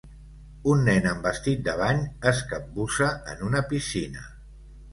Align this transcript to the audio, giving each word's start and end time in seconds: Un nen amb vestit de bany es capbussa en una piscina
Un 0.71 0.79
nen 0.87 1.09
amb 1.09 1.27
vestit 1.29 1.61
de 1.67 1.75
bany 1.83 2.01
es 2.33 2.41
capbussa 2.55 3.13
en 3.35 3.47
una 3.51 3.65
piscina 3.71 4.29